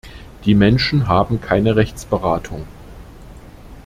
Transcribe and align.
Die 0.45 0.55
Menschen 0.55 1.07
haben 1.07 1.41
keine 1.41 1.75
Rechtsberatung. 1.75 2.65